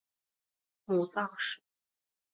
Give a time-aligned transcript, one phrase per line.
[0.85, 1.59] 母臧氏。